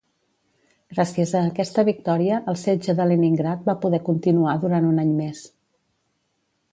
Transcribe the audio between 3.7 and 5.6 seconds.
poder continuar durant un any més.